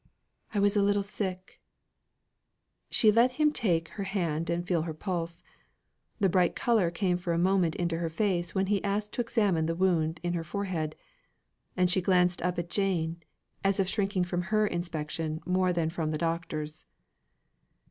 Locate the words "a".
0.75-0.81, 7.33-7.37